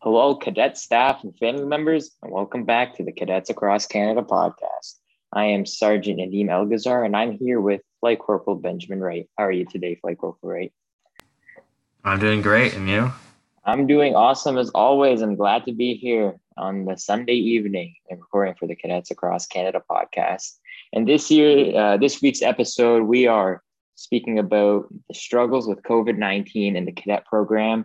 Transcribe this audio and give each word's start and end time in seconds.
Hello, 0.00 0.36
cadet 0.36 0.78
staff 0.78 1.24
and 1.24 1.36
family 1.38 1.64
members, 1.64 2.12
and 2.22 2.30
welcome 2.30 2.62
back 2.62 2.94
to 2.94 3.02
the 3.02 3.10
Cadets 3.10 3.50
Across 3.50 3.86
Canada 3.86 4.22
podcast. 4.22 4.94
I 5.32 5.46
am 5.46 5.66
Sergeant 5.66 6.20
Nadim 6.20 6.46
Elgazar, 6.46 7.04
and 7.04 7.16
I'm 7.16 7.32
here 7.32 7.60
with 7.60 7.80
Flight 7.98 8.20
Corporal 8.20 8.54
Benjamin 8.54 9.00
Wright. 9.00 9.28
How 9.36 9.46
are 9.46 9.50
you 9.50 9.64
today, 9.64 9.96
Flight 9.96 10.18
Corporal 10.18 10.52
Wright? 10.52 10.72
I'm 12.04 12.20
doing 12.20 12.42
great, 12.42 12.74
and 12.74 12.88
you? 12.88 13.10
I'm 13.64 13.88
doing 13.88 14.14
awesome 14.14 14.56
as 14.56 14.70
always. 14.70 15.20
I'm 15.20 15.34
glad 15.34 15.64
to 15.64 15.72
be 15.72 15.94
here 15.94 16.38
on 16.56 16.84
the 16.84 16.96
Sunday 16.96 17.34
evening 17.34 17.96
and 18.08 18.20
recording 18.20 18.54
for 18.54 18.68
the 18.68 18.76
Cadets 18.76 19.10
Across 19.10 19.48
Canada 19.48 19.82
podcast. 19.90 20.58
And 20.92 21.08
this 21.08 21.28
year, 21.28 21.76
uh, 21.76 21.96
this 21.96 22.22
week's 22.22 22.42
episode, 22.42 23.02
we 23.02 23.26
are 23.26 23.64
speaking 23.96 24.38
about 24.38 24.86
the 25.08 25.14
struggles 25.14 25.66
with 25.66 25.82
COVID 25.82 26.18
19 26.18 26.76
in 26.76 26.84
the 26.84 26.92
cadet 26.92 27.26
program 27.26 27.84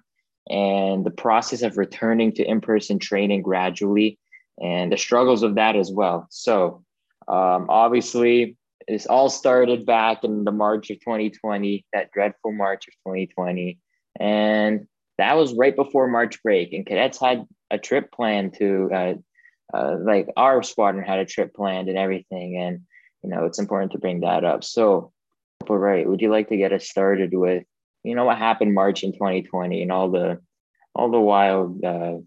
and 0.49 1.05
the 1.05 1.11
process 1.11 1.61
of 1.61 1.77
returning 1.77 2.33
to 2.33 2.43
in 2.43 2.61
person 2.61 2.99
training 2.99 3.41
gradually 3.41 4.19
and 4.61 4.91
the 4.91 4.97
struggles 4.97 5.43
of 5.43 5.55
that 5.55 5.75
as 5.75 5.91
well. 5.91 6.27
So, 6.29 6.83
um, 7.27 7.67
obviously, 7.69 8.57
this 8.87 9.05
all 9.05 9.29
started 9.29 9.85
back 9.85 10.23
in 10.23 10.43
the 10.43 10.51
March 10.51 10.89
of 10.89 10.99
2020, 10.99 11.85
that 11.93 12.11
dreadful 12.11 12.51
March 12.51 12.87
of 12.87 12.93
2020. 13.05 13.79
And 14.19 14.87
that 15.17 15.35
was 15.35 15.53
Wright 15.53 15.75
before 15.75 16.07
March 16.07 16.41
break. 16.43 16.73
And 16.73 16.85
cadets 16.85 17.19
had 17.19 17.45
a 17.71 17.77
trip 17.77 18.11
planned 18.11 18.55
to, 18.55 18.89
uh, 18.93 19.13
uh, 19.73 19.97
like 20.01 20.27
our 20.35 20.61
squadron 20.63 21.05
had 21.05 21.19
a 21.19 21.25
trip 21.25 21.53
planned 21.53 21.87
and 21.87 21.97
everything. 21.97 22.57
And, 22.57 22.81
you 23.23 23.29
know, 23.29 23.45
it's 23.45 23.59
important 23.59 23.93
to 23.93 23.99
bring 23.99 24.21
that 24.21 24.43
up. 24.43 24.63
So, 24.63 25.13
right, 25.67 26.07
would 26.07 26.21
you 26.21 26.29
like 26.29 26.49
to 26.49 26.57
get 26.57 26.73
us 26.73 26.87
started 26.87 27.33
with 27.33 27.63
you 28.03 28.15
know 28.15 28.25
what 28.25 28.37
happened 28.37 28.73
March 28.73 29.03
in 29.03 29.13
2020 29.13 29.81
and 29.81 29.91
all 29.91 30.09
the 30.09 30.39
all 30.95 31.09
the 31.09 31.19
wild 31.19 31.83
uh, 31.83 32.17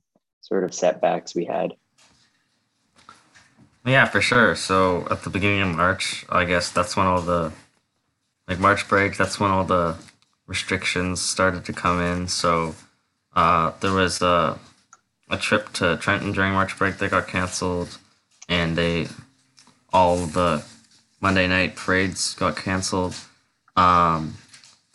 sort 0.41 0.65
of 0.65 0.75
setbacks 0.75 1.35
we 1.35 1.45
had. 1.45 1.75
Yeah, 3.85 4.07
for 4.07 4.21
sure. 4.21 4.57
So 4.57 5.07
at 5.11 5.23
the 5.23 5.31
beginning 5.31 5.63
of 5.63 5.77
March, 5.77 6.27
I 6.29 6.45
guess 6.45 6.71
that's 6.71 6.97
when 6.97 7.07
all 7.07 7.21
the 7.21 7.53
like 8.49 8.59
March 8.59 8.89
break. 8.89 9.17
That's 9.17 9.39
when 9.39 9.51
all 9.51 9.65
the 9.65 9.97
restrictions 10.47 11.21
started 11.21 11.65
to 11.67 11.73
come 11.73 12.01
in. 12.01 12.27
So 12.29 12.75
uh, 13.35 13.73
there 13.81 13.93
was 13.93 14.23
a 14.23 14.59
a 15.29 15.37
trip 15.37 15.73
to 15.75 15.97
Trenton 15.97 16.33
during 16.33 16.53
March 16.53 16.77
break 16.79 16.99
that 16.99 17.11
got 17.11 17.29
canceled, 17.29 17.99
and 18.49 18.77
they 18.77 19.09
all 19.93 20.17
the 20.27 20.65
Monday 21.21 21.47
night 21.49 21.77
parades 21.77 22.35
got 22.35 22.57
canceled. 22.57 23.15
Um, 23.77 24.35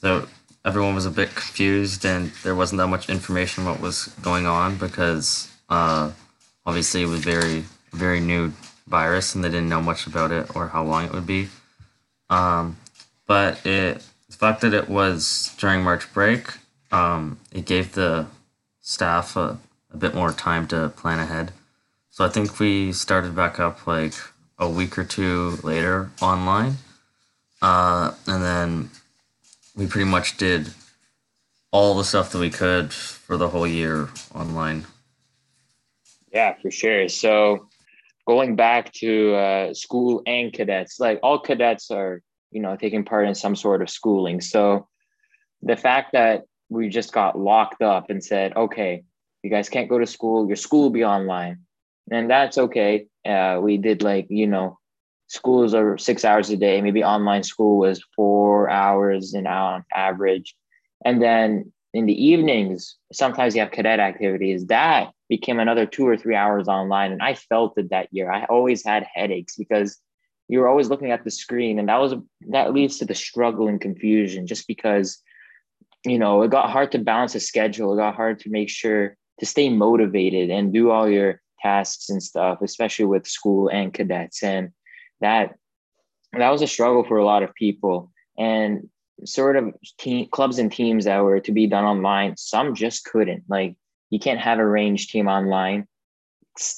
the 0.02 0.28
everyone 0.64 0.96
was 0.96 1.06
a 1.06 1.12
bit 1.12 1.30
confused 1.30 2.06
and 2.06 2.32
there 2.44 2.56
wasn't 2.56 2.78
that 2.78 2.88
much 2.88 3.10
information 3.10 3.66
what 3.66 3.80
was 3.80 4.08
going 4.22 4.46
on 4.46 4.78
because 4.78 5.50
uh, 5.70 6.12
obviously 6.66 7.02
it 7.04 7.08
was 7.08 7.22
very 7.22 7.66
very 7.92 8.20
new 8.20 8.54
virus 8.88 9.36
and 9.36 9.44
they 9.44 9.50
didn't 9.50 9.70
know 9.70 9.82
much 9.82 10.08
about 10.08 10.32
it 10.32 10.56
or 10.56 10.70
how 10.70 10.84
long 10.84 11.06
it 11.06 11.12
would 11.12 11.28
be. 11.28 11.50
Um, 12.30 12.78
but 13.28 13.66
it 13.66 14.04
the 14.30 14.38
fact 14.38 14.62
that 14.62 14.74
it 14.74 14.90
was 14.90 15.54
during 15.58 15.84
march 15.84 16.12
break 16.14 16.54
um, 16.92 17.40
it 17.52 17.66
gave 17.66 17.94
the 17.94 18.28
staff 18.82 19.36
a, 19.36 19.58
a 19.92 19.98
bit 19.98 20.14
more 20.14 20.32
time 20.32 20.68
to 20.68 20.90
plan 20.90 21.20
ahead. 21.20 21.52
So 22.10 22.26
i 22.26 22.30
think 22.30 22.60
we 22.60 22.92
started 22.92 23.36
back 23.36 23.60
up 23.60 23.88
like 23.88 24.14
a 24.58 24.70
week 24.70 24.98
or 24.98 25.04
two 25.04 25.58
later 25.64 26.12
online. 26.22 26.76
Uh, 27.62 28.14
and 28.28 28.44
then 28.44 28.90
we 29.76 29.88
pretty 29.88 30.10
much 30.10 30.38
did 30.38 30.70
all 31.72 31.96
the 31.96 32.04
stuff 32.04 32.32
that 32.32 32.40
we 32.40 32.50
could 32.50 32.94
for 32.94 33.38
the 33.38 33.50
whole 33.50 33.68
year 33.68 34.10
online. 34.36 34.86
Yeah, 36.34 36.56
for 36.62 36.72
sure. 36.72 37.08
So 37.10 37.68
going 38.28 38.56
back 38.56 38.92
to 38.94 39.36
uh, 39.36 39.74
school 39.74 40.22
and 40.26 40.52
cadets, 40.52 41.00
like 41.00 41.20
all 41.24 41.40
cadets 41.40 41.92
are, 41.92 42.22
you 42.52 42.62
know, 42.62 42.76
taking 42.76 43.06
part 43.06 43.28
in 43.28 43.36
some 43.36 43.56
sort 43.56 43.82
of 43.82 43.90
schooling. 43.90 44.42
So 44.42 44.88
the 45.62 45.78
fact 45.78 46.14
that 46.14 46.44
we 46.70 46.90
just 46.90 47.14
got 47.14 47.38
locked 47.38 47.82
up 47.82 48.10
and 48.10 48.24
said, 48.24 48.56
okay, 48.56 49.04
you 49.44 49.50
guys 49.50 49.70
can't 49.70 49.90
go 49.90 50.00
to 50.00 50.08
school, 50.08 50.48
your 50.48 50.56
school 50.56 50.84
will 50.84 50.90
be 50.90 51.04
online. 51.04 51.60
And 52.10 52.30
that's 52.30 52.58
okay. 52.58 53.08
Uh, 53.26 53.60
we 53.62 53.78
did 53.78 54.02
like, 54.02 54.28
you 54.30 54.48
know, 54.48 54.80
schools 55.32 55.74
are 55.74 55.98
six 55.98 56.26
hours 56.26 56.50
a 56.50 56.58
day. 56.58 56.82
Maybe 56.82 57.06
online 57.06 57.44
school 57.44 57.78
was 57.78 58.04
four 58.18 58.70
hours 58.70 59.34
an 59.34 59.48
hour 59.48 59.76
on 59.76 59.86
average. 59.94 60.56
And 61.06 61.22
then 61.22 61.72
in 61.94 62.06
the 62.06 62.26
evenings, 62.26 62.98
sometimes 63.14 63.56
you 63.56 63.62
have 63.62 63.72
cadet 63.72 64.02
activities. 64.02 64.66
That 64.68 65.12
became 65.30 65.60
another 65.60 65.86
two 65.86 66.06
or 66.06 66.18
three 66.18 66.36
hours 66.36 66.68
online. 66.68 67.14
And 67.14 67.22
I 67.22 67.36
felt 67.36 67.78
it 67.78 67.92
that 67.92 68.10
year. 68.12 68.30
I 68.30 68.44
always 68.46 68.84
had 68.84 69.08
headaches 69.14 69.56
because 69.56 69.98
you 70.50 70.60
were 70.60 70.68
always 70.68 70.90
looking 70.90 71.12
at 71.12 71.24
the 71.24 71.32
screen. 71.32 71.80
And 71.80 71.88
that 71.88 72.02
was 72.02 72.14
that 72.50 72.74
leads 72.74 72.98
to 72.98 73.06
the 73.06 73.16
struggle 73.16 73.70
and 73.70 73.80
confusion 73.80 74.48
just 74.48 74.68
because, 74.68 75.18
you 76.04 76.20
know, 76.20 76.42
it 76.42 76.52
got 76.52 76.70
hard 76.70 76.92
to 76.92 77.00
balance 77.00 77.36
a 77.36 77.40
schedule. 77.40 77.94
It 77.94 77.98
got 78.04 78.16
hard 78.16 78.40
to 78.40 78.50
make 78.50 78.70
sure 78.70 79.16
to 79.40 79.46
stay 79.46 79.70
motivated 79.70 80.50
and 80.50 80.74
do 80.74 80.92
all 80.92 81.08
your 81.08 81.42
tasks 81.62 82.10
and 82.10 82.22
stuff, 82.22 82.62
especially 82.62 83.06
with 83.06 83.26
school 83.26 83.70
and 83.70 83.94
cadets. 83.94 84.44
And 84.44 84.72
that 85.22 85.56
that 86.34 86.50
was 86.50 86.62
a 86.62 86.68
struggle 86.68 87.04
for 87.04 87.18
a 87.18 87.26
lot 87.26 87.44
of 87.44 87.54
people. 87.54 88.12
And 88.38 88.90
sort 89.26 89.56
of 89.56 89.74
team 90.00 90.28
clubs 90.32 90.58
and 90.58 90.72
teams 90.72 91.06
that 91.06 91.24
were 91.24 91.40
to 91.40 91.52
be 91.52 91.68
done 91.68 91.84
online 91.84 92.36
some 92.38 92.76
just 92.76 93.06
couldn't. 93.06 93.44
Like 93.48 93.76
you 94.10 94.20
can't 94.20 94.40
have 94.40 94.60
a 94.60 94.66
range 94.66 95.08
team 95.08 95.28
online. 95.28 95.88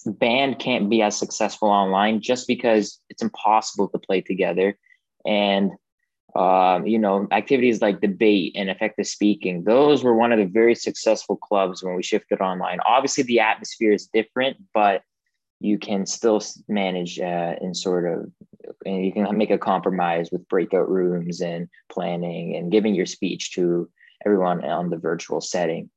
Band 0.05 0.59
can't 0.59 0.89
be 0.89 1.01
as 1.01 1.17
successful 1.17 1.69
online 1.69 2.21
just 2.21 2.47
because 2.47 2.99
it's 3.09 3.23
impossible 3.23 3.87
to 3.89 3.99
play 3.99 4.21
together. 4.21 4.77
And 5.25 5.71
um, 6.35 6.87
you 6.87 6.97
know 6.97 7.27
activities 7.31 7.81
like 7.81 8.01
debate 8.01 8.53
and 8.55 8.67
effective 8.67 9.05
speaking 9.05 9.65
those 9.65 10.03
were 10.03 10.15
one 10.15 10.31
of 10.31 10.39
the 10.39 10.45
very 10.45 10.73
successful 10.73 11.35
clubs 11.37 11.83
when 11.83 11.95
we 11.95 12.01
shifted 12.01 12.41
online. 12.41 12.79
Obviously 12.87 13.23
the 13.23 13.39
atmosphere 13.39 13.93
is 13.93 14.07
different 14.07 14.57
but 14.73 15.03
you 15.63 15.79
can 15.79 16.05
still 16.05 16.43
manage 16.67 17.21
uh, 17.21 17.55
sort 17.71 18.05
of 18.05 18.29
and 18.85 19.05
you 19.05 19.13
can 19.13 19.37
make 19.37 19.49
a 19.49 19.57
compromise 19.57 20.29
with 20.29 20.47
breakout 20.49 20.89
rooms 20.89 21.39
and 21.39 21.69
planning 21.89 22.57
and 22.57 22.69
giving 22.69 22.93
your 22.93 23.05
speech 23.05 23.53
to 23.53 23.89
everyone 24.25 24.63
on 24.65 24.89
the 24.89 24.97
virtual 24.97 25.39
setting. 25.39 25.89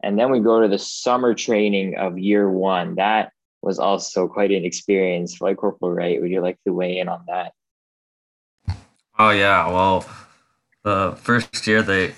And 0.00 0.16
then 0.16 0.30
we 0.30 0.38
go 0.38 0.60
to 0.60 0.68
the 0.68 0.78
summer 0.78 1.34
training 1.34 1.96
of 1.96 2.20
year 2.20 2.48
one. 2.48 2.94
That 2.94 3.32
was 3.62 3.80
also 3.80 4.28
quite 4.28 4.52
an 4.52 4.64
experience 4.64 5.40
like 5.40 5.56
corporal 5.56 5.90
Wright. 5.90 6.20
Would 6.20 6.30
you 6.30 6.40
like 6.40 6.58
to 6.64 6.72
weigh 6.72 7.00
in 7.00 7.08
on 7.08 7.24
that? 7.26 7.52
Oh 9.18 9.30
yeah. 9.30 9.68
Well 9.68 10.08
the 10.84 11.18
first 11.20 11.66
year 11.66 11.82
they 11.82 12.04
it 12.04 12.14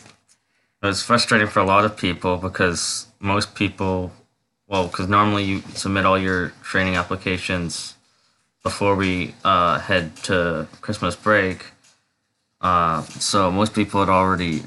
was 0.86 1.02
frustrating 1.02 1.48
for 1.48 1.60
a 1.60 1.64
lot 1.64 1.86
of 1.86 1.96
people 1.96 2.36
because 2.36 3.06
most 3.18 3.54
people 3.54 4.12
well, 4.72 4.86
because 4.86 5.06
normally 5.06 5.44
you 5.44 5.60
submit 5.74 6.06
all 6.06 6.18
your 6.18 6.54
training 6.62 6.96
applications 6.96 7.94
before 8.62 8.96
we 8.96 9.34
uh, 9.44 9.78
head 9.78 10.16
to 10.16 10.66
Christmas 10.80 11.14
break. 11.14 11.66
Uh, 12.58 13.02
so 13.02 13.50
most 13.50 13.74
people 13.74 14.00
had 14.00 14.08
already 14.08 14.62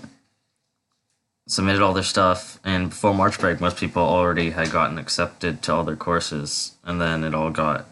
submitted 1.48 1.82
all 1.82 1.92
their 1.92 2.04
stuff, 2.04 2.60
and 2.64 2.92
before 2.92 3.16
March 3.16 3.40
break, 3.40 3.60
most 3.60 3.78
people 3.78 4.04
already 4.04 4.52
had 4.52 4.70
gotten 4.70 5.00
accepted 5.00 5.64
to 5.64 5.74
all 5.74 5.84
their 5.84 5.96
courses, 5.96 6.76
and 6.84 7.02
then 7.02 7.24
it 7.24 7.34
all 7.34 7.50
got 7.50 7.90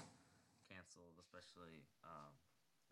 canceled, 0.69 1.17
especially 1.17 1.81
um, 2.05 2.29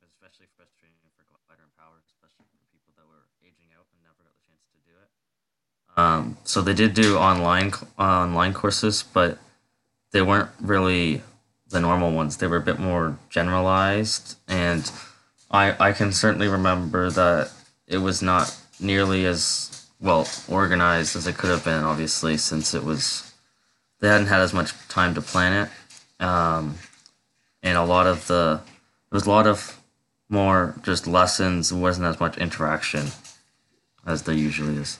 especially 0.02 0.50
frustrating 0.58 0.98
for 1.14 1.30
Glider 1.30 1.62
and 1.62 1.78
Power, 1.78 2.02
especially 2.10 2.50
for 2.50 2.58
people 2.74 2.90
that 2.98 3.06
were 3.06 3.30
aging 3.46 3.70
out 3.78 3.86
and 3.94 4.02
never 4.02 4.26
got 4.26 4.34
the 4.34 4.46
chance 4.50 4.66
to 4.74 4.82
do 4.82 4.98
it. 4.98 5.10
Um, 5.94 6.31
so 6.44 6.62
they 6.62 6.74
did 6.74 6.94
do 6.94 7.18
online 7.18 7.74
uh, 7.98 8.24
online 8.26 8.54
courses, 8.54 9.04
but 9.04 9.38
they 10.12 10.22
weren't 10.22 10.50
really 10.60 11.22
the 11.70 11.80
normal 11.80 12.12
ones. 12.12 12.38
They 12.38 12.48
were 12.48 12.58
a 12.58 12.62
bit 12.62 12.80
more 12.80 13.18
generalized, 13.30 14.38
and 14.48 14.92
I 15.50 15.76
I 15.80 15.92
can 15.94 16.12
certainly 16.12 16.48
remember 16.48 17.10
that 17.12 17.52
it 17.88 17.98
was 17.98 18.22
not 18.22 18.56
nearly 18.80 19.26
as 19.26 19.88
well 20.00 20.28
organized 20.48 21.16
as 21.16 21.28
it 21.28 21.38
could 21.38 21.50
have 21.50 21.64
been. 21.64 21.84
Obviously, 21.84 22.38
since 22.38 22.74
it 22.74 22.84
was 22.84 23.34
they 24.00 24.08
hadn't 24.08 24.28
had 24.28 24.42
as 24.42 24.54
much 24.54 24.74
time 24.88 25.14
to 25.16 25.22
plan 25.22 25.68
it, 25.68 26.26
um, 26.26 26.76
and 27.64 27.78
a 27.78 27.84
lot 27.86 28.08
of 28.08 28.28
the 28.28 28.62
there 29.10 29.18
was 29.18 29.26
a 29.26 29.30
lot 29.30 29.48
of 29.48 29.80
more 30.30 30.76
just 30.84 31.08
lessons. 31.08 31.72
It 31.72 31.76
wasn't 31.76 32.08
as 32.08 32.20
much 32.20 32.38
interaction 32.38 33.08
as 34.06 34.24
there 34.24 34.36
usually 34.36 34.78
is. 34.78 35.00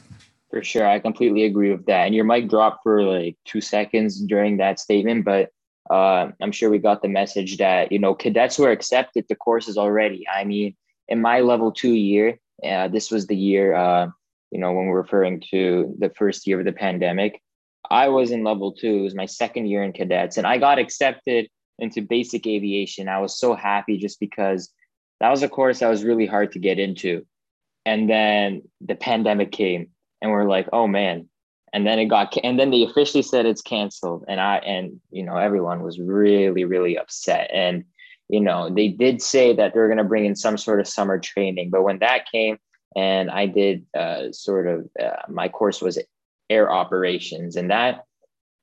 For 0.52 0.64
sure. 0.64 0.88
I 0.88 1.00
completely 1.00 1.46
agree 1.46 1.72
with 1.72 1.86
that. 1.86 2.06
And 2.06 2.14
your 2.14 2.26
mic 2.26 2.50
dropped 2.50 2.84
for 2.84 3.04
like 3.04 3.38
two 3.46 3.62
seconds 3.62 4.20
during 4.20 4.58
that 4.58 4.80
statement, 4.80 5.24
but 5.24 5.50
uh, 5.90 6.32
I'm 6.42 6.52
sure 6.52 6.70
we 6.70 6.78
got 6.78 7.02
the 7.02 7.08
message 7.08 7.58
that, 7.58 7.92
you 7.92 8.00
know, 8.00 8.14
cadets 8.14 8.60
were 8.60 8.70
accepted 8.70 9.28
to 9.28 9.36
courses 9.36 9.78
already. 9.78 10.26
I 10.28 10.44
mean, 10.44 10.76
in 11.08 11.22
my 11.22 11.40
level 11.40 11.72
two 11.72 11.94
year, 11.94 12.38
uh, 12.64 12.90
this 12.90 13.10
was 13.12 13.28
the 13.28 13.36
year, 13.36 13.74
uh, 13.74 14.08
you 14.52 14.60
know, 14.60 14.74
when 14.74 14.88
we're 14.88 15.02
referring 15.02 15.42
to 15.52 15.96
the 15.98 16.10
first 16.10 16.46
year 16.46 16.60
of 16.60 16.66
the 16.66 16.74
pandemic, 16.74 17.42
I 17.90 18.10
was 18.10 18.32
in 18.32 18.44
level 18.44 18.74
two. 18.74 18.98
It 18.98 19.02
was 19.02 19.16
my 19.16 19.26
second 19.26 19.68
year 19.68 19.84
in 19.84 19.94
cadets, 19.94 20.38
and 20.38 20.46
I 20.46 20.58
got 20.58 20.80
accepted 20.80 21.50
into 21.80 22.02
basic 22.02 22.46
aviation. 22.46 23.10
I 23.10 23.20
was 23.20 23.40
so 23.40 23.56
happy 23.56 23.98
just 23.98 24.20
because 24.20 24.70
that 25.20 25.30
was 25.30 25.44
a 25.44 25.50
course 25.50 25.80
that 25.80 25.90
was 25.90 26.04
really 26.04 26.26
hard 26.26 26.52
to 26.52 26.60
get 26.60 26.78
into. 26.78 27.26
And 27.86 28.10
then 28.10 28.62
the 28.82 28.96
pandemic 28.96 29.52
came, 29.52 29.90
and 30.22 30.32
we're 30.32 30.48
like, 30.48 30.68
oh 30.72 30.88
man. 30.88 31.28
And 31.74 31.88
then 31.88 32.00
it 32.00 32.08
got, 32.08 32.36
and 32.44 32.60
then 32.60 32.70
they 32.70 32.84
officially 32.84 33.24
said 33.24 33.46
it's 33.46 33.62
canceled. 33.62 34.26
And 34.28 34.42
I, 34.42 34.58
and, 34.58 35.00
you 35.10 35.24
know, 35.24 35.38
everyone 35.38 35.84
was 35.84 36.02
really, 36.02 36.66
really 36.66 36.98
upset. 36.98 37.50
And, 37.54 37.86
you 38.28 38.42
know, 38.42 38.70
they 38.70 38.90
did 38.90 39.22
say 39.22 39.56
that 39.56 39.74
they're 39.74 39.88
going 39.88 39.98
to 39.98 40.04
bring 40.04 40.26
in 40.26 40.36
some 40.36 40.58
sort 40.58 40.82
of 40.82 40.88
summer 40.90 41.18
training. 41.18 41.70
But 41.70 41.84
when 41.84 42.00
that 42.00 42.30
came, 42.30 42.58
and 42.94 43.32
I 43.32 43.46
did 43.46 43.86
uh, 43.98 44.34
sort 44.34 44.68
of, 44.68 44.90
uh, 45.02 45.22
my 45.30 45.48
course 45.48 45.82
was 45.82 45.98
air 46.50 46.70
operations. 46.70 47.56
And 47.56 47.72
that, 47.72 48.04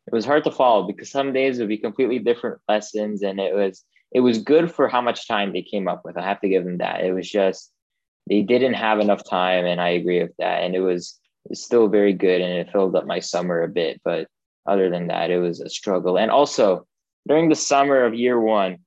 it 0.07 0.13
was 0.13 0.27
hard 0.27 0.45
to 0.45 0.51
follow 0.51 0.87
because 0.87 1.11
some 1.11 1.33
days 1.33 1.59
would 1.59 1.69
be 1.69 1.79
completely 1.79 2.19
different 2.19 2.61
lessons. 2.69 3.23
And 3.23 3.41
it 3.41 3.55
was, 3.55 3.85
it 4.13 4.21
was 4.21 4.37
good 4.37 4.71
for 4.71 4.87
how 4.87 5.01
much 5.01 5.27
time 5.27 5.55
they 5.55 5.63
came 5.63 5.89
up 5.89 6.03
with. 6.05 6.19
I 6.19 6.25
have 6.25 6.43
to 6.43 6.49
give 6.51 6.67
them 6.67 6.77
that. 6.79 7.03
It 7.03 7.15
was 7.15 7.31
just 7.31 7.73
they 8.29 8.43
didn't 8.43 8.75
have 8.75 9.01
enough 9.01 9.25
time, 9.25 9.65
and 9.65 9.81
I 9.81 9.89
agree 9.91 10.23
with 10.23 10.37
that. 10.39 10.63
And 10.63 10.75
it 10.75 10.81
was, 10.81 11.19
was 11.49 11.63
still 11.63 11.89
very 11.89 12.13
good, 12.13 12.41
and 12.41 12.53
it 12.53 12.71
filled 12.73 12.97
up 12.97 13.07
my 13.07 13.21
summer 13.21 13.63
a 13.63 13.69
bit. 13.69 14.01
But 14.05 14.29
other 14.67 14.91
than 14.91 15.09
that, 15.09 15.31
it 15.31 15.39
was 15.39 15.61
a 15.61 15.69
struggle. 15.69 16.19
And 16.19 16.31
also 16.31 16.87
during 17.27 17.49
the 17.49 17.55
summer 17.55 18.05
of 18.05 18.15
year 18.15 18.41
one, 18.41 18.79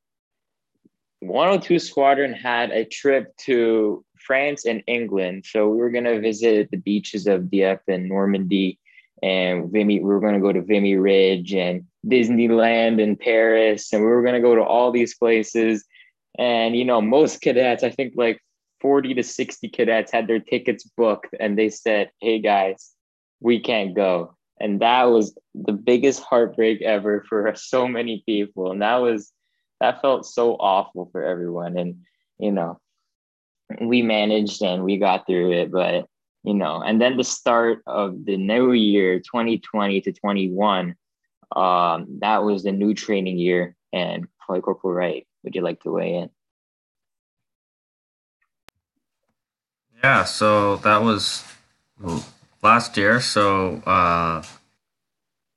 102 1.22 1.80
Squadron 1.80 2.34
had 2.34 2.72
a 2.72 2.86
trip 2.86 3.36
to 3.38 4.04
France 4.19 4.66
and 4.66 4.84
England. 4.88 5.46
So 5.48 5.69
we 5.69 5.78
were 5.78 5.92
going 5.92 6.06
to 6.06 6.19
visit 6.19 6.69
the 6.72 6.78
beaches 6.78 7.28
of 7.28 7.50
Dieppe 7.50 7.94
and 7.94 8.10
Normandy, 8.10 8.80
and 9.22 9.72
Vimy. 9.72 10.00
We 10.00 10.06
were 10.06 10.19
going 10.19 10.34
to 10.34 10.40
go 10.40 10.52
to 10.52 10.62
Vimy 10.62 10.96
Ridge 10.96 11.54
and 11.54 11.86
Disneyland 12.06 13.00
in 13.00 13.16
Paris, 13.16 13.94
and 13.94 14.02
we 14.02 14.08
were 14.08 14.24
going 14.24 14.36
to 14.36 14.42
go 14.42 14.56
to 14.56 14.63
all 14.63 14.92
these 14.92 15.16
places. 15.16 15.86
And 16.40 16.75
you 16.75 16.86
know, 16.86 17.02
most 17.02 17.42
cadets, 17.42 17.84
I 17.84 17.92
think 17.92 18.13
like 18.16 18.42
40 18.81 19.13
to 19.16 19.24
60 19.24 19.69
cadets 19.69 20.12
had 20.12 20.28
their 20.28 20.39
tickets 20.39 20.83
booked, 20.98 21.36
and 21.39 21.57
they 21.57 21.69
said, 21.69 22.12
"Hey 22.19 22.39
guys, 22.39 22.92
we 23.39 23.60
can't 23.60 23.95
go." 23.95 24.36
And 24.60 24.81
that 24.81 25.06
was 25.06 25.36
the 25.56 25.74
biggest 25.74 26.22
heartbreak 26.22 26.81
ever 26.81 27.24
for 27.28 27.54
so 27.56 27.88
many 27.88 28.24
people. 28.25 28.72
And 28.72 28.81
that 28.81 28.98
was 28.98 29.31
that 29.80 30.01
felt 30.01 30.25
so 30.25 30.56
awful 30.56 31.10
for 31.12 31.24
everyone. 31.24 31.78
And 31.78 32.01
you 32.39 32.51
know, 32.51 32.80
we 33.80 34.01
managed 34.01 34.62
and 34.62 34.84
we 34.84 34.98
got 34.98 35.25
through 35.27 35.54
it, 35.54 35.72
but 35.72 36.07
you 36.44 36.56
know, 36.56 36.81
and 36.81 37.00
then 37.00 37.18
the 37.18 37.24
start 37.24 37.84
of 37.86 38.25
the 38.25 38.36
new 38.36 38.72
year, 38.72 39.19
2020 39.19 40.01
to 40.01 40.12
21 40.12 40.95
um, 41.56 42.19
that 42.22 42.44
was 42.44 42.63
the 42.63 42.72
new 42.72 42.94
training 42.94 43.38
year. 43.38 43.75
And 43.94 44.27
Corporal 44.48 44.94
Wright, 44.94 45.27
would 45.44 45.56
you 45.56 45.62
like 45.62 45.81
to 45.81 45.92
weigh 45.92 46.16
in? 46.16 46.30
Yeah, 50.03 50.24
so 50.24 50.77
that 50.77 51.03
was 51.03 51.44
last 52.63 52.98
year. 52.98 53.21
So 53.21 53.81
uh, 53.86 54.44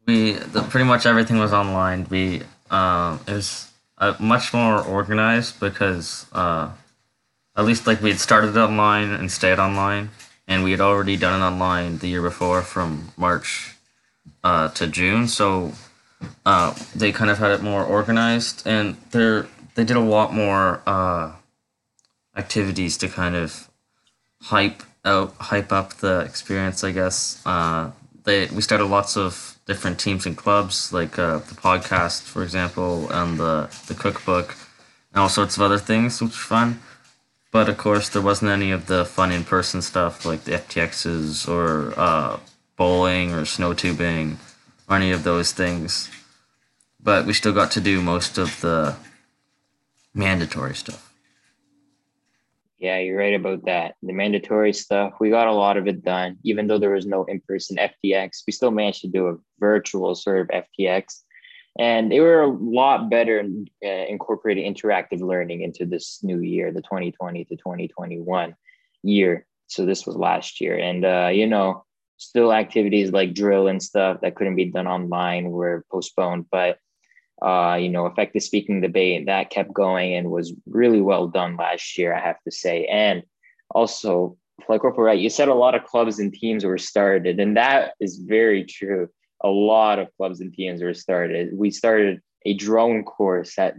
we 0.06 0.32
the, 0.32 0.62
pretty 0.62 0.84
much 0.84 1.06
everything 1.06 1.38
was 1.38 1.52
online. 1.52 2.06
We 2.10 2.42
uh, 2.70 3.18
it 3.26 3.32
was 3.32 3.72
uh, 3.96 4.14
much 4.18 4.52
more 4.52 4.82
organized 4.82 5.60
because 5.60 6.26
uh, 6.32 6.70
at 7.56 7.64
least 7.64 7.86
like 7.86 8.02
we 8.02 8.10
had 8.10 8.20
started 8.20 8.56
online 8.56 9.10
and 9.10 9.30
stayed 9.32 9.58
online, 9.58 10.10
and 10.46 10.62
we 10.62 10.72
had 10.72 10.80
already 10.80 11.16
done 11.16 11.40
it 11.40 11.44
online 11.44 11.98
the 11.98 12.08
year 12.08 12.22
before 12.22 12.60
from 12.60 13.12
March 13.16 13.76
uh, 14.42 14.68
to 14.68 14.86
June. 14.86 15.26
So 15.26 15.72
uh, 16.44 16.74
they 16.94 17.12
kind 17.12 17.30
of 17.30 17.38
had 17.38 17.50
it 17.50 17.62
more 17.62 17.82
organized, 17.82 18.66
and 18.66 18.96
they 19.10 19.42
they 19.74 19.84
did 19.84 19.96
a 19.96 20.00
lot 20.00 20.34
more 20.34 20.82
uh, 20.86 21.32
activities 22.36 22.98
to 22.98 23.08
kind 23.08 23.36
of 23.36 23.70
hype 24.44 24.82
out 25.04 25.34
hype 25.38 25.72
up 25.72 25.94
the 25.94 26.20
experience. 26.20 26.84
I 26.84 26.92
guess 26.92 27.42
uh, 27.46 27.90
they 28.24 28.46
we 28.46 28.62
started 28.62 28.86
lots 28.86 29.16
of 29.16 29.58
different 29.66 29.98
teams 29.98 30.26
and 30.26 30.36
clubs, 30.36 30.92
like 30.92 31.18
uh, 31.18 31.38
the 31.38 31.54
podcast, 31.54 32.22
for 32.22 32.42
example, 32.42 33.10
and 33.10 33.38
the 33.38 33.68
the 33.88 33.94
cookbook, 33.94 34.56
and 35.12 35.20
all 35.22 35.28
sorts 35.28 35.56
of 35.56 35.62
other 35.62 35.78
things, 35.78 36.20
which 36.20 36.30
was 36.30 36.36
fun. 36.36 36.80
But 37.50 37.68
of 37.68 37.76
course, 37.78 38.08
there 38.08 38.22
wasn't 38.22 38.50
any 38.50 38.72
of 38.72 38.86
the 38.86 39.04
fun 39.04 39.30
in 39.30 39.44
person 39.44 39.80
stuff 39.82 40.24
like 40.26 40.44
the 40.44 40.52
FTXs 40.52 41.48
or 41.48 41.94
uh, 41.96 42.38
bowling 42.76 43.32
or 43.32 43.44
snow 43.44 43.74
tubing 43.74 44.38
or 44.88 44.96
any 44.96 45.12
of 45.12 45.22
those 45.22 45.52
things 45.52 46.10
but 47.04 47.26
we 47.26 47.34
still 47.34 47.52
got 47.52 47.70
to 47.72 47.80
do 47.80 48.00
most 48.00 48.38
of 48.38 48.60
the 48.62 48.96
mandatory 50.14 50.74
stuff. 50.74 51.13
Yeah, 52.84 52.98
you're 52.98 53.16
right 53.16 53.32
about 53.32 53.64
that. 53.64 53.94
The 54.02 54.12
mandatory 54.12 54.74
stuff, 54.74 55.14
we 55.18 55.30
got 55.30 55.46
a 55.46 55.54
lot 55.54 55.78
of 55.78 55.86
it 55.88 56.04
done. 56.04 56.36
Even 56.44 56.66
though 56.66 56.76
there 56.76 56.90
was 56.90 57.06
no 57.06 57.24
in 57.24 57.40
person 57.40 57.78
FTX, 57.78 58.42
we 58.46 58.52
still 58.52 58.70
managed 58.70 59.00
to 59.00 59.08
do 59.08 59.28
a 59.28 59.36
virtual 59.58 60.14
sort 60.14 60.42
of 60.42 60.64
FTX. 60.78 61.22
And 61.78 62.12
they 62.12 62.20
were 62.20 62.42
a 62.42 62.46
lot 62.46 63.08
better 63.08 63.38
in, 63.38 63.68
uh, 63.82 63.88
incorporating 63.88 64.70
interactive 64.70 65.22
learning 65.22 65.62
into 65.62 65.86
this 65.86 66.22
new 66.22 66.40
year, 66.40 66.72
the 66.72 66.82
2020 66.82 67.46
to 67.46 67.56
2021 67.56 68.54
year. 69.02 69.46
So 69.68 69.86
this 69.86 70.06
was 70.06 70.16
last 70.16 70.60
year. 70.60 70.76
And, 70.76 71.06
uh, 71.06 71.30
you 71.32 71.46
know, 71.46 71.86
still 72.18 72.52
activities 72.52 73.12
like 73.12 73.32
drill 73.32 73.66
and 73.66 73.82
stuff 73.82 74.20
that 74.20 74.34
couldn't 74.34 74.56
be 74.56 74.66
done 74.66 74.86
online 74.86 75.50
were 75.50 75.86
postponed. 75.90 76.50
But 76.52 76.76
uh, 77.42 77.76
you 77.80 77.88
know, 77.88 78.06
effective 78.06 78.42
speaking 78.42 78.80
debate 78.80 79.26
that 79.26 79.50
kept 79.50 79.72
going 79.72 80.14
and 80.14 80.30
was 80.30 80.52
really 80.66 81.00
well 81.00 81.26
done 81.26 81.56
last 81.56 81.98
year, 81.98 82.14
I 82.14 82.20
have 82.20 82.40
to 82.44 82.50
say. 82.50 82.86
And 82.86 83.22
also, 83.70 84.36
like 84.68 84.80
Corporal 84.80 85.06
Wright, 85.06 85.18
you 85.18 85.30
said 85.30 85.48
a 85.48 85.54
lot 85.54 85.74
of 85.74 85.84
clubs 85.84 86.18
and 86.18 86.32
teams 86.32 86.64
were 86.64 86.78
started, 86.78 87.40
and 87.40 87.56
that 87.56 87.94
is 88.00 88.18
very 88.18 88.64
true. 88.64 89.08
A 89.42 89.48
lot 89.48 89.98
of 89.98 90.08
clubs 90.16 90.40
and 90.40 90.54
teams 90.54 90.82
were 90.82 90.94
started. 90.94 91.50
We 91.52 91.70
started 91.70 92.20
a 92.46 92.54
drone 92.54 93.04
course 93.04 93.56
that 93.56 93.74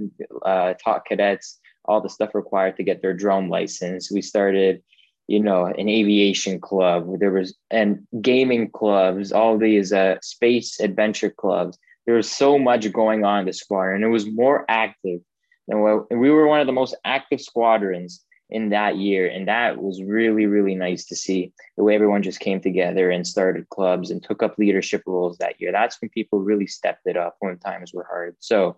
uh, 0.45 0.73
taught 0.83 1.05
cadets 1.05 1.59
all 1.85 2.01
the 2.01 2.09
stuff 2.09 2.33
required 2.33 2.77
to 2.77 2.83
get 2.83 3.01
their 3.01 3.13
drone 3.13 3.47
license. 3.47 4.11
We 4.11 4.21
started, 4.21 4.81
you 5.27 5.39
know, 5.39 5.65
an 5.65 5.87
aviation 5.87 6.59
club. 6.59 7.19
There 7.19 7.31
was 7.31 7.55
and 7.71 8.05
gaming 8.21 8.69
clubs, 8.71 9.31
all 9.31 9.57
these 9.57 9.93
uh, 9.93 10.17
space 10.21 10.79
adventure 10.79 11.29
clubs 11.29 11.77
there 12.05 12.15
was 12.15 12.31
so 12.31 12.57
much 12.57 12.91
going 12.91 13.23
on 13.23 13.39
in 13.39 13.45
the 13.45 13.53
squadron. 13.53 13.97
And 13.97 14.05
it 14.05 14.13
was 14.13 14.29
more 14.29 14.65
active 14.69 15.21
than 15.67 15.81
we 16.11 16.29
were 16.29 16.47
one 16.47 16.61
of 16.61 16.67
the 16.67 16.73
most 16.73 16.95
active 17.03 17.41
squadrons 17.41 18.23
in 18.49 18.69
that 18.69 18.97
year. 18.97 19.27
And 19.27 19.47
that 19.47 19.81
was 19.81 20.03
really, 20.03 20.45
really 20.45 20.75
nice 20.75 21.05
to 21.05 21.15
see 21.15 21.51
the 21.77 21.83
way 21.83 21.95
everyone 21.95 22.21
just 22.21 22.39
came 22.39 22.61
together 22.61 23.09
and 23.09 23.25
started 23.25 23.69
clubs 23.69 24.11
and 24.11 24.21
took 24.21 24.43
up 24.43 24.57
leadership 24.59 25.03
roles 25.07 25.37
that 25.39 25.59
year. 25.59 25.71
That's 25.71 25.99
when 25.99 26.09
people 26.09 26.39
really 26.39 26.67
stepped 26.67 27.07
it 27.07 27.17
up 27.17 27.35
when 27.39 27.57
times 27.57 27.93
were 27.93 28.05
hard. 28.07 28.35
So 28.39 28.77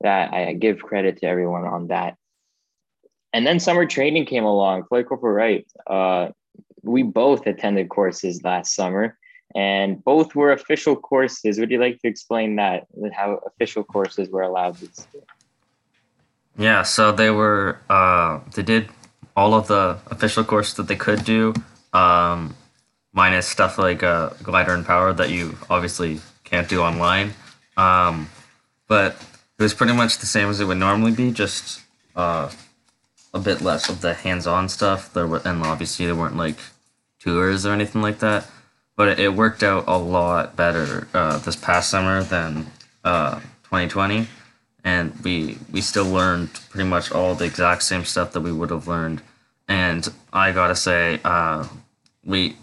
that 0.00 0.32
I 0.32 0.52
give 0.54 0.82
credit 0.82 1.18
to 1.18 1.26
everyone 1.26 1.64
on 1.64 1.88
that. 1.88 2.16
And 3.32 3.46
then 3.46 3.60
summer 3.60 3.86
training 3.86 4.26
came 4.26 4.44
along. 4.44 4.84
Flight 4.84 5.06
Corporal 5.08 5.34
Wright, 5.34 5.66
uh, 5.86 6.28
we 6.82 7.02
both 7.02 7.46
attended 7.46 7.88
courses 7.88 8.42
last 8.42 8.74
summer 8.74 9.18
and 9.54 10.02
both 10.04 10.34
were 10.34 10.52
official 10.52 10.96
courses. 10.96 11.58
Would 11.58 11.70
you 11.70 11.78
like 11.78 12.00
to 12.02 12.08
explain 12.08 12.56
that, 12.56 12.86
how 13.12 13.40
official 13.46 13.82
courses 13.82 14.28
were 14.28 14.42
allowed? 14.42 14.76
Yeah, 16.56 16.82
so 16.82 17.12
they 17.12 17.30
were, 17.30 17.80
uh, 17.88 18.40
they 18.54 18.62
did 18.62 18.88
all 19.36 19.54
of 19.54 19.66
the 19.66 19.98
official 20.10 20.44
courses 20.44 20.74
that 20.74 20.88
they 20.88 20.96
could 20.96 21.24
do, 21.24 21.54
um, 21.92 22.54
minus 23.12 23.46
stuff 23.46 23.78
like 23.78 24.02
uh, 24.02 24.30
glider 24.42 24.72
and 24.74 24.86
power 24.86 25.12
that 25.12 25.30
you 25.30 25.56
obviously 25.68 26.20
can't 26.44 26.68
do 26.68 26.82
online. 26.82 27.32
Um, 27.76 28.28
but 28.86 29.16
it 29.58 29.62
was 29.62 29.74
pretty 29.74 29.94
much 29.94 30.18
the 30.18 30.26
same 30.26 30.48
as 30.48 30.60
it 30.60 30.66
would 30.66 30.78
normally 30.78 31.12
be, 31.12 31.32
just 31.32 31.80
uh, 32.14 32.50
a 33.32 33.38
bit 33.38 33.60
less 33.60 33.88
of 33.88 34.00
the 34.00 34.14
hands-on 34.14 34.68
stuff. 34.68 35.12
There 35.12 35.26
were, 35.26 35.42
and 35.44 35.62
obviously 35.62 36.06
there 36.06 36.14
weren't 36.14 36.36
like 36.36 36.58
tours 37.18 37.66
or 37.66 37.72
anything 37.72 38.02
like 38.02 38.18
that 38.20 38.46
but 39.00 39.18
it 39.18 39.32
worked 39.32 39.62
out 39.62 39.84
a 39.86 39.96
lot 39.96 40.56
better 40.56 41.08
uh, 41.14 41.38
this 41.38 41.56
past 41.56 41.88
summer 41.88 42.22
than 42.22 42.66
uh, 43.02 43.36
2020 43.62 44.26
and 44.84 45.18
we 45.24 45.56
we 45.72 45.80
still 45.80 46.04
learned 46.04 46.52
pretty 46.68 46.86
much 46.86 47.10
all 47.10 47.34
the 47.34 47.46
exact 47.46 47.82
same 47.82 48.04
stuff 48.04 48.34
that 48.34 48.42
we 48.42 48.52
would 48.52 48.68
have 48.68 48.86
learned. 48.86 49.22
And 49.66 50.06
i 50.34 50.52
gotta 50.52 50.76
say 50.76 51.18
uh, 51.24 51.66
we 52.26 52.58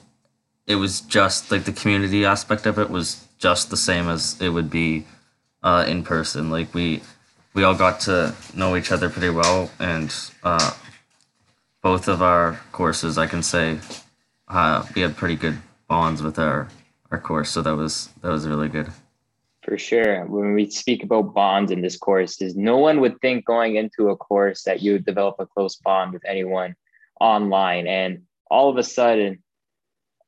it 0.68 0.76
was 0.76 1.02
just 1.02 1.50
like 1.50 1.64
the 1.64 1.72
community 1.72 2.24
aspect 2.24 2.68
of 2.68 2.78
it 2.78 2.92
was 2.92 3.26
just 3.40 3.72
the 3.72 3.78
same 3.90 4.08
as 4.08 4.40
it 4.40 4.50
would 4.50 4.70
be 4.70 5.08
uh, 5.64 5.86
in 5.88 6.04
person. 6.04 6.52
Like 6.52 6.72
we 6.72 7.02
we 7.56 7.64
all 7.64 7.74
got 7.74 8.00
to 8.02 8.36
know 8.54 8.76
each 8.76 8.92
other 8.92 9.10
pretty 9.10 9.32
well 9.32 9.72
and 9.80 10.14
uh, 10.44 10.72
both 11.82 12.08
of 12.08 12.22
our 12.22 12.60
courses 12.72 13.18
i 13.18 13.26
can 13.26 13.42
say 13.42 13.80
uh, 14.50 14.86
we 14.94 15.02
had 15.02 15.18
pretty 15.18 15.36
good 15.36 15.58
bonds 15.88 16.22
with 16.22 16.40
our 16.40 16.68
our 17.12 17.20
course. 17.20 17.50
So 17.50 17.62
that 17.62 17.76
was 17.76 18.10
that 18.22 18.30
was 18.30 18.48
really 18.48 18.70
good. 18.70 18.88
For 19.64 19.78
sure. 19.78 20.26
When 20.26 20.54
we 20.54 20.70
speak 20.70 21.04
about 21.04 21.34
bonds 21.34 21.72
in 21.72 21.82
this 21.82 21.98
course, 21.98 22.42
is 22.42 22.56
no 22.56 22.78
one 22.78 23.02
would 23.02 23.20
think 23.20 23.46
going 23.46 23.76
into 23.76 24.10
a 24.10 24.16
course 24.16 24.64
that 24.64 24.82
you 24.82 24.94
would 24.94 25.06
develop 25.06 25.36
a 25.40 25.46
close 25.46 25.76
bond 25.76 26.14
with 26.14 26.24
anyone 26.26 26.76
online. 27.20 27.86
And 27.86 28.22
all 28.50 28.70
of 28.70 28.78
a 28.78 28.84
sudden, 28.84 29.44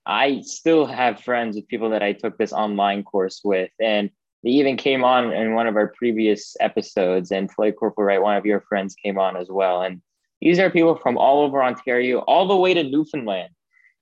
I 0.05 0.41
still 0.41 0.85
have 0.85 1.21
friends 1.21 1.55
with 1.55 1.69
people 1.69 1.91
that 1.91 2.03
I 2.03 2.11
took 2.11 2.37
this 2.37 2.51
online 2.51 3.03
course 3.03 3.39
with. 3.41 3.71
And 3.79 4.09
they 4.43 4.49
even 4.49 4.75
came 4.75 5.05
on 5.05 5.31
in 5.31 5.53
one 5.53 5.67
of 5.67 5.77
our 5.77 5.87
previous 5.87 6.57
episodes. 6.59 7.31
And 7.31 7.49
Flight 7.49 7.77
Corporal 7.77 8.07
Wright, 8.07 8.21
one 8.21 8.35
of 8.35 8.45
your 8.45 8.59
friends, 8.59 8.93
came 8.95 9.17
on 9.17 9.37
as 9.37 9.47
well. 9.49 9.83
And 9.83 10.01
these 10.41 10.59
are 10.59 10.69
people 10.69 10.97
from 10.97 11.17
all 11.17 11.43
over 11.43 11.63
Ontario, 11.63 12.19
all 12.19 12.45
the 12.45 12.57
way 12.57 12.73
to 12.73 12.83
Newfoundland. 12.83 13.53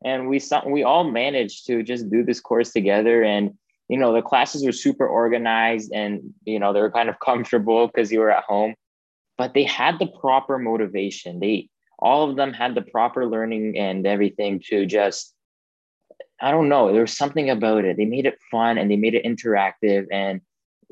And 0.04 0.28
we 0.28 0.42
we 0.66 0.84
all 0.84 1.04
managed 1.04 1.66
to 1.68 1.84
just 1.84 2.10
do 2.10 2.24
this 2.24 2.40
course 2.40 2.72
together. 2.72 3.24
And 3.24 3.54
you 3.90 3.98
know 3.98 4.14
the 4.14 4.22
classes 4.22 4.66
were 4.66 4.72
super 4.72 5.08
organized 5.08 5.92
and 5.94 6.34
you 6.46 6.60
know 6.60 6.74
they 6.74 6.82
were 6.82 6.92
kind 6.92 7.10
of 7.10 7.20
comfortable 7.26 7.88
because 7.88 8.12
you 8.12 8.20
were 8.20 8.32
at 8.32 8.44
home. 8.44 8.76
But 9.38 9.54
they 9.54 9.64
had 9.64 10.00
the 10.00 10.08
proper 10.08 10.58
motivation. 10.58 11.40
They 11.40 11.70
all 12.00 12.30
of 12.30 12.36
them 12.36 12.54
had 12.54 12.76
the 12.76 12.82
proper 12.82 13.26
learning 13.26 13.78
and 13.78 14.06
everything 14.06 14.62
to 14.68 14.86
just 14.86 15.34
i 16.40 16.52
don't 16.52 16.70
know 16.70 16.92
there 16.92 17.02
was 17.02 17.18
something 17.18 17.50
about 17.50 17.86
it. 17.86 17.98
They 17.98 18.06
made 18.06 18.26
it 18.26 18.38
fun 18.52 18.78
and 18.78 18.90
they 18.92 18.96
made 18.96 19.16
it 19.16 19.26
interactive. 19.26 20.06
And 20.12 20.42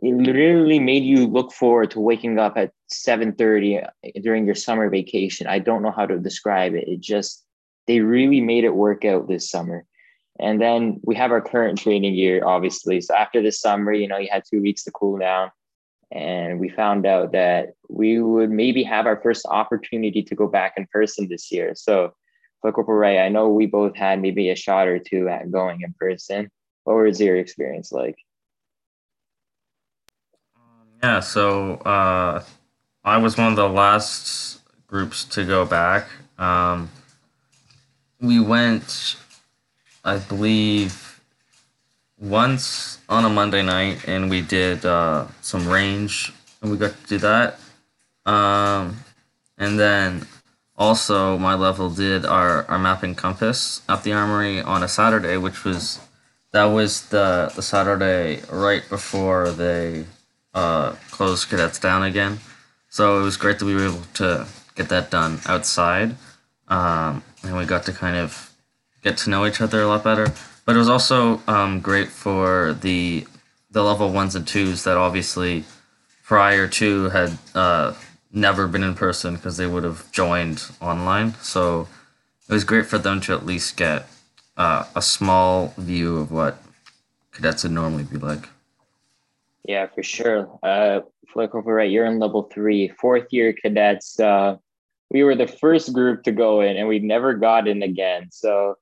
it 0.02 0.14
literally 0.14 0.80
made 0.80 1.04
you 1.04 1.26
look 1.26 1.54
forward 1.54 1.92
to 1.92 2.00
waking 2.00 2.38
up 2.38 2.58
at 2.58 2.72
7.30 2.92 3.88
during 4.22 4.46
your 4.46 4.56
summer 4.56 4.90
vacation. 4.90 5.48
I 5.48 5.60
don't 5.60 5.82
know 5.82 5.92
how 5.92 6.06
to 6.06 6.20
describe 6.20 6.74
it. 6.76 6.88
It 6.88 7.00
just 7.00 7.45
they 7.88 8.00
really 8.00 8.42
made 8.42 8.64
it 8.64 8.76
work 8.76 9.06
out 9.06 9.28
this 9.28 9.50
summer 9.50 9.86
and 10.40 10.62
then 10.62 11.00
we 11.04 11.16
have 11.16 11.32
our 11.32 11.42
current 11.42 11.80
training 11.80 12.14
year, 12.14 12.46
obviously. 12.46 13.00
So 13.02 13.16
after 13.16 13.42
the 13.42 13.52
summer, 13.52 13.94
you 13.94 14.08
know, 14.08 14.18
you 14.18 14.28
had 14.30 14.44
two 14.50 14.62
weeks 14.62 14.84
to 14.84 14.92
cool 14.92 15.18
down. 15.18 15.52
And 16.12 16.60
we 16.60 16.70
found 16.70 17.06
out 17.06 17.32
that 17.32 17.74
we 17.90 18.22
would 18.22 18.52
maybe 18.52 18.84
have 18.84 19.06
our 19.06 19.20
first 19.22 19.46
opportunity 19.50 20.22
to 20.24 20.36
go 20.36 20.48
back 20.48 20.74
in 20.78 20.88
person 20.88 21.28
this 21.28 21.52
year. 21.52 21.74
So, 21.76 22.14
Corporal 22.62 22.98
Wright, 22.98 23.20
I 23.20 23.30
know 23.30 23.50
we 23.50 23.68
both 23.68 23.96
had 23.96 24.22
maybe 24.22 24.50
a 24.50 24.56
shot 24.56 24.88
or 24.88 24.98
two 24.98 25.30
at 25.30 25.52
going 25.52 25.82
in 25.82 25.94
person. 26.00 26.50
What 26.84 26.96
was 26.96 27.20
your 27.20 27.38
experience 27.38 27.92
like? 27.92 28.16
Yeah, 31.04 31.20
so 31.20 31.74
uh, 31.76 32.44
I 33.04 33.18
was 33.18 33.38
one 33.38 33.48
of 33.48 33.56
the 33.56 33.70
last 33.70 34.62
groups 34.88 35.26
to 35.26 35.46
go 35.46 35.66
back. 35.66 36.08
Um, 36.40 36.90
we 38.20 38.40
went 38.40 39.18
I 40.06 40.20
believe, 40.20 41.20
once 42.20 43.00
on 43.10 43.26
a 43.26 43.30
Monday 43.30 43.64
night, 43.64 44.08
and 44.08 44.30
we 44.30 44.42
did 44.42 44.86
uh, 44.86 45.26
some 45.42 45.68
range, 45.68 46.32
and 46.62 46.70
we 46.72 46.78
got 46.78 46.96
to 46.96 47.08
do 47.08 47.18
that. 47.18 47.60
Um, 48.24 48.98
and 49.58 49.80
then 49.80 50.28
also, 50.78 51.40
my 51.40 51.56
level 51.56 51.90
did 51.90 52.24
our, 52.24 52.66
our 52.66 52.78
mapping 52.78 53.16
compass 53.16 53.82
at 53.90 54.04
the 54.04 54.14
armory 54.14 54.62
on 54.62 54.84
a 54.84 54.88
Saturday, 54.88 55.38
which 55.38 55.64
was 55.64 56.00
that 56.52 56.66
was 56.66 57.10
the 57.10 57.52
the 57.56 57.64
Saturday 57.64 58.42
right 58.52 58.88
before 58.88 59.50
they 59.50 60.06
uh, 60.54 60.92
closed 61.10 61.50
cadets 61.50 61.80
down 61.80 62.04
again. 62.04 62.40
So 62.90 63.20
it 63.20 63.24
was 63.24 63.38
great 63.38 63.58
that 63.58 63.66
we 63.66 63.74
were 63.74 63.88
able 63.88 64.06
to 64.16 64.46
get 64.76 64.90
that 64.90 65.10
done 65.10 65.40
outside, 65.48 66.16
um, 66.68 67.24
and 67.46 67.58
we 67.58 67.66
got 67.66 67.84
to 67.84 67.94
kind 67.94 68.18
of 68.18 68.52
get 69.04 69.18
to 69.18 69.30
know 69.30 69.46
each 69.46 69.62
other 69.62 69.82
a 69.82 69.88
lot 69.88 70.04
better. 70.04 70.28
But 70.66 70.76
it 70.76 70.80
was 70.80 70.90
also 70.90 71.42
um, 71.48 71.80
great 71.80 72.10
for 72.10 72.74
the 72.74 73.28
the 73.72 73.84
level 73.84 74.12
ones 74.12 74.36
and 74.36 74.48
twos 74.48 74.84
that 74.84 74.98
obviously 74.98 75.66
prior 76.24 76.68
to 76.68 77.10
had 77.10 77.38
uh, 77.54 77.94
never 78.32 78.68
been 78.68 78.84
in 78.84 78.96
person 78.96 79.36
because 79.36 79.58
they 79.58 79.68
would 79.68 79.84
have 79.84 80.12
joined 80.12 80.64
online. 80.82 81.36
So 81.42 81.88
it 82.48 82.54
was 82.54 82.64
great 82.64 82.86
for 82.86 82.98
them 82.98 83.22
to 83.22 83.34
at 83.34 83.46
least 83.46 83.78
get 83.78 84.08
uh, 84.58 84.86
a 84.96 85.02
small 85.02 85.74
view 85.78 86.18
of 86.18 86.32
what 86.32 86.58
cadets 87.32 87.64
would 87.64 87.74
normally 87.74 88.04
be 88.04 88.18
like. 88.18 88.48
Yeah, 89.64 89.88
for 89.88 90.04
sure. 90.04 90.58
Uh, 90.64 91.02
Flight 91.28 91.52
Corporal 91.52 91.76
Wright, 91.76 91.92
you're 91.92 92.06
in 92.06 92.20
level 92.20 92.44
three, 92.44 92.88
fourth 92.88 93.28
year 93.32 93.52
cadets. 93.52 94.20
Uh, 94.20 94.58
we 95.16 95.24
were 95.24 95.34
the 95.34 95.48
first 95.48 95.94
group 95.94 96.24
to 96.24 96.34
go 96.34 96.60
in, 96.60 96.76
and 96.76 96.90
we 96.90 97.00
never 97.00 97.34
got 97.34 97.70
in 97.70 97.82
again. 97.82 98.28
So 98.32 98.76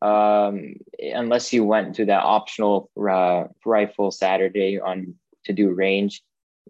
um, 0.00 0.74
unless 1.00 1.52
you 1.52 1.64
went 1.64 1.96
to 1.96 2.04
that 2.04 2.22
optional 2.22 2.88
uh, 2.96 3.46
rifle 3.66 4.12
Saturday 4.12 4.78
on 4.78 5.16
to 5.46 5.52
do 5.52 5.72
range, 5.72 6.22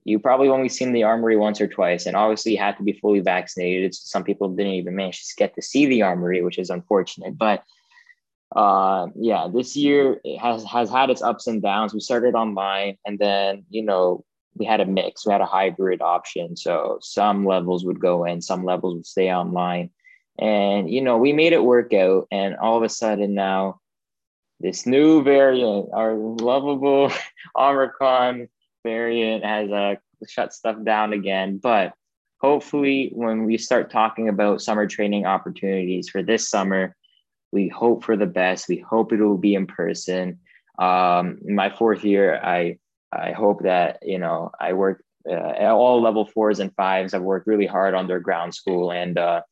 you 0.04 0.18
probably 0.18 0.48
only 0.48 0.70
seen 0.70 0.94
the 0.94 1.02
armory 1.02 1.36
once 1.36 1.60
or 1.60 1.68
twice. 1.68 2.06
And 2.06 2.16
obviously, 2.16 2.52
you 2.52 2.58
had 2.58 2.78
to 2.78 2.82
be 2.82 2.94
fully 2.94 3.20
vaccinated. 3.20 3.94
Some 3.94 4.24
people 4.24 4.48
didn't 4.48 4.72
even 4.72 4.96
manage 4.96 5.20
to 5.28 5.34
get 5.36 5.54
to 5.56 5.60
see 5.60 5.84
the 5.84 6.00
armory, 6.00 6.40
which 6.40 6.58
is 6.58 6.70
unfortunate. 6.70 7.36
But 7.36 7.62
uh, 8.56 9.08
yeah, 9.16 9.48
this 9.52 9.76
year 9.76 10.18
has 10.40 10.64
has 10.64 10.88
had 10.88 11.10
its 11.10 11.20
ups 11.20 11.46
and 11.46 11.60
downs. 11.60 11.92
We 11.92 12.00
started 12.00 12.34
online, 12.34 12.96
and 13.04 13.18
then 13.18 13.66
you 13.68 13.82
know 13.82 14.24
we 14.56 14.66
had 14.66 14.80
a 14.80 14.86
mix. 14.86 15.26
We 15.26 15.32
had 15.32 15.40
a 15.40 15.46
hybrid 15.46 16.02
option. 16.02 16.56
So 16.56 16.98
some 17.00 17.44
levels 17.44 17.84
would 17.84 18.00
go 18.00 18.24
in, 18.24 18.42
some 18.42 18.64
levels 18.64 18.94
would 18.94 19.06
stay 19.06 19.32
online. 19.32 19.90
And, 20.38 20.90
you 20.90 21.00
know, 21.00 21.18
we 21.18 21.32
made 21.32 21.52
it 21.52 21.64
work 21.64 21.92
out. 21.92 22.26
And 22.30 22.56
all 22.56 22.76
of 22.76 22.82
a 22.82 22.88
sudden 22.88 23.34
now, 23.34 23.80
this 24.58 24.86
new 24.86 25.22
variant, 25.22 25.90
our 25.92 26.14
lovable 26.14 27.12
Omicron 27.56 28.48
variant, 28.84 29.44
has 29.44 29.70
uh, 29.70 29.94
shut 30.28 30.52
stuff 30.52 30.76
down 30.84 31.12
again. 31.12 31.58
But 31.58 31.94
hopefully, 32.40 33.10
when 33.14 33.44
we 33.44 33.58
start 33.58 33.90
talking 33.90 34.28
about 34.28 34.62
summer 34.62 34.86
training 34.86 35.26
opportunities 35.26 36.08
for 36.08 36.22
this 36.22 36.48
summer, 36.48 36.96
we 37.52 37.68
hope 37.68 38.04
for 38.04 38.16
the 38.16 38.26
best. 38.26 38.68
We 38.68 38.78
hope 38.78 39.12
it 39.12 39.20
will 39.20 39.38
be 39.38 39.54
in 39.54 39.66
person. 39.66 40.40
Um, 40.78 41.38
in 41.46 41.54
my 41.54 41.70
fourth 41.70 42.04
year, 42.04 42.40
I 42.42 42.78
I 43.12 43.32
hope 43.32 43.62
that 43.62 43.98
you 44.02 44.18
know 44.18 44.50
I 44.60 44.72
work 44.72 45.04
uh, 45.28 45.32
at 45.34 45.70
all 45.70 46.00
level 46.00 46.24
fours 46.24 46.60
and 46.60 46.74
fives. 46.74 47.14
I've 47.14 47.22
worked 47.22 47.46
really 47.46 47.66
hard 47.66 47.94
on 47.94 48.06
their 48.06 48.20
ground 48.20 48.54
school, 48.54 48.92
and 48.92 49.18
uh, 49.18 49.42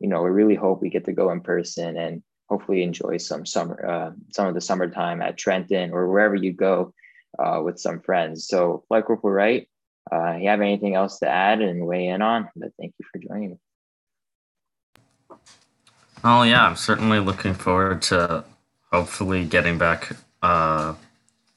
you 0.00 0.08
know, 0.08 0.22
we 0.22 0.30
really 0.30 0.54
hope 0.54 0.80
we 0.80 0.90
get 0.90 1.04
to 1.06 1.12
go 1.12 1.30
in 1.30 1.40
person 1.40 1.96
and 1.96 2.22
hopefully 2.48 2.82
enjoy 2.82 3.16
some 3.18 3.44
summer, 3.44 3.84
uh, 3.86 4.12
some 4.32 4.46
of 4.46 4.54
the 4.54 4.60
summertime 4.60 5.20
at 5.20 5.36
Trenton 5.36 5.92
or 5.92 6.08
wherever 6.08 6.34
you 6.34 6.52
go 6.52 6.94
uh, 7.38 7.60
with 7.62 7.78
some 7.78 8.00
friends. 8.00 8.46
So, 8.46 8.84
Flight 8.88 9.04
Corporal 9.04 9.32
Wright, 9.32 9.68
uh, 10.10 10.36
you 10.36 10.48
have 10.48 10.60
anything 10.60 10.94
else 10.94 11.18
to 11.18 11.28
add 11.28 11.60
and 11.60 11.86
weigh 11.86 12.08
in 12.08 12.22
on? 12.22 12.48
But 12.56 12.70
thank 12.78 12.94
you 12.98 13.06
for 13.12 13.18
joining 13.18 13.50
me. 13.50 13.56
Oh 16.24 16.42
yeah, 16.42 16.64
I'm 16.64 16.76
certainly 16.76 17.20
looking 17.20 17.54
forward 17.54 18.02
to 18.02 18.44
hopefully 18.92 19.44
getting 19.44 19.78
back 19.78 20.16
uh, 20.42 20.94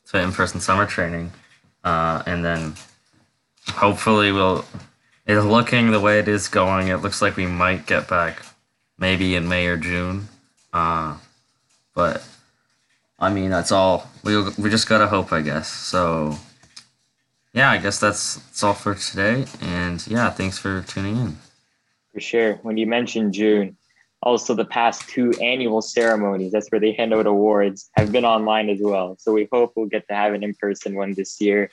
to 0.08 0.22
in-person 0.22 0.60
summer 0.60 0.86
training, 0.86 1.32
uh, 1.84 2.24
and 2.26 2.44
then 2.44 2.76
hopefully 3.68 4.32
we'll 4.32 4.66
it's 5.26 5.46
looking 5.46 5.92
the 5.92 6.00
way 6.00 6.20
it 6.20 6.28
is 6.28 6.48
going. 6.48 6.88
It 6.88 6.98
looks 6.98 7.22
like 7.22 7.36
we 7.38 7.46
might 7.46 7.86
get 7.86 8.08
back 8.08 8.44
maybe 8.98 9.36
in 9.36 9.48
May 9.48 9.68
or 9.68 9.78
June. 9.78 10.28
Uh, 10.74 11.18
but 11.94 12.26
I 13.20 13.32
mean, 13.32 13.50
that's 13.50 13.72
all. 13.72 14.10
We 14.24 14.42
we 14.58 14.70
just 14.70 14.90
gotta 14.90 15.08
hope, 15.08 15.32
I 15.32 15.42
guess. 15.42 15.68
So 15.70 16.38
yeah, 17.54 17.70
I 17.70 17.78
guess 17.78 18.00
that's 18.00 18.36
that's 18.36 18.64
all 18.64 18.74
for 18.74 18.96
today. 18.96 19.46
And 19.62 20.06
yeah, 20.08 20.30
thanks 20.30 20.58
for 20.58 20.82
tuning 20.82 21.18
in. 21.18 21.38
For 22.14 22.20
sure. 22.20 22.54
When 22.64 22.78
you 22.78 22.88
mentioned 22.88 23.34
June, 23.34 23.78
also 24.24 24.54
the 24.54 24.66
past 24.66 25.08
two 25.10 25.32
annual 25.42 25.82
ceremonies, 25.82 26.52
that's 26.52 26.70
where 26.70 26.80
they 26.80 26.92
hand 26.94 27.14
out 27.14 27.26
awards, 27.26 27.90
have 27.96 28.12
been 28.12 28.26
online 28.26 28.70
as 28.70 28.80
well. 28.82 29.16
So 29.20 29.34
we 29.34 29.48
hope 29.52 29.74
we'll 29.76 29.88
get 29.88 30.08
to 30.10 30.16
have 30.16 30.34
an 30.34 30.44
in 30.44 30.54
person 30.54 30.96
one 30.96 31.14
this 31.14 31.42
year. 31.42 31.72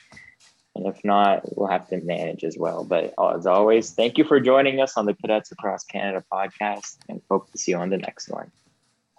And 0.75 0.87
if 0.87 1.05
not, 1.05 1.57
we'll 1.57 1.69
have 1.69 1.89
to 1.89 2.01
manage 2.01 2.45
as 2.45 2.57
well. 2.57 2.85
But 2.85 3.13
as 3.35 3.47
always, 3.47 3.91
thank 3.93 4.17
you 4.17 4.25
for 4.25 4.39
joining 4.41 4.81
us 4.81 4.97
on 4.97 5.07
the 5.07 5.15
Cadets 5.15 5.51
Across 5.51 5.85
Canada 5.85 6.25
podcast 6.33 6.99
and 7.09 7.21
hope 7.29 7.51
to 7.53 7.59
see 7.59 7.73
you 7.73 7.79
on 7.79 7.91
the 7.91 7.99
next 7.99 8.29
one. 8.29 8.51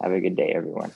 Have 0.02 0.14
a 0.14 0.22
good 0.22 0.38
day, 0.38 0.54
everyone. 0.56 0.92